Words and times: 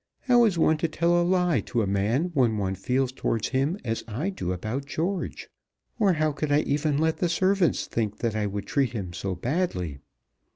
How 0.21 0.45
is 0.45 0.57
one 0.57 0.77
to 0.77 0.87
tell 0.87 1.21
a 1.21 1.21
lie 1.21 1.59
to 1.67 1.83
a 1.83 1.85
man 1.85 2.31
when 2.33 2.57
one 2.57 2.73
feels 2.73 3.11
towards 3.11 3.49
him 3.49 3.77
as 3.85 4.03
I 4.07 4.31
do 4.31 4.51
about 4.51 4.87
George? 4.87 5.47
Or 5.99 6.13
how 6.13 6.31
could 6.31 6.51
I 6.51 6.61
even 6.61 6.97
let 6.97 7.17
the 7.17 7.29
servants 7.29 7.85
think 7.85 8.17
that 8.17 8.35
I 8.35 8.47
would 8.47 8.65
treat 8.65 8.93
him 8.93 9.13
so 9.13 9.35
badly? 9.35 9.99